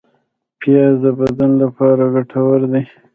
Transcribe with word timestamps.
پیاز 0.59 0.95
د 1.03 1.05
بدن 1.19 1.51
لپاره 1.63 2.03
ګټور 2.13 2.59
دی 2.71 2.83